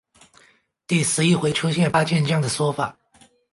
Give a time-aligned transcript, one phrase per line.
[0.87, 2.97] 第十一回出现八健将的说法。